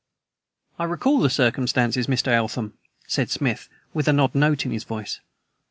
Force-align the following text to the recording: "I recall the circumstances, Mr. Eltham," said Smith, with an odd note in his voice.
"I 0.79 0.85
recall 0.85 1.19
the 1.19 1.29
circumstances, 1.29 2.07
Mr. 2.07 2.29
Eltham," 2.29 2.73
said 3.05 3.29
Smith, 3.29 3.69
with 3.93 4.07
an 4.07 4.19
odd 4.19 4.33
note 4.33 4.65
in 4.65 4.71
his 4.71 4.83
voice. 4.83 5.19